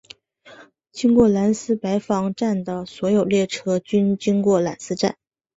[0.91, 5.15] 经过兰斯白房站的所有列车均经过兰斯站。